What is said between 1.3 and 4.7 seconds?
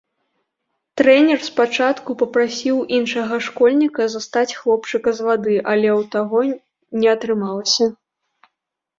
спачатку папрасіў іншага школьніка застаць